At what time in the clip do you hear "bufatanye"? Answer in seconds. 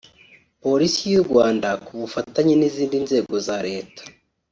2.01-2.53